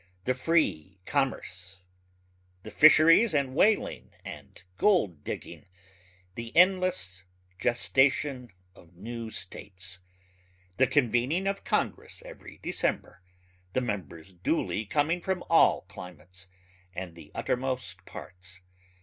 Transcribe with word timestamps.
the 0.25 0.33
free 0.33 0.97
commerce 1.05 1.83
the 2.63 2.71
fisheries 2.71 3.35
and 3.35 3.53
whaling 3.53 4.11
and 4.25 4.63
gold 4.77 5.23
digging 5.23 5.67
the 6.33 6.51
endless 6.57 7.21
gestation 7.59 8.49
of 8.73 8.95
new 8.95 9.29
states 9.29 9.99
the 10.77 10.87
convening 10.87 11.45
of 11.45 11.63
Congress 11.63 12.23
every 12.25 12.57
December, 12.63 13.21
the 13.73 13.81
members 13.81 14.33
duly 14.33 14.85
coming 14.87 15.19
up 15.19 15.23
from 15.23 15.43
all 15.51 15.81
climates 15.81 16.47
and 16.95 17.13
the 17.13 17.29
uttermost 17.35 18.03
parts 18.03 18.61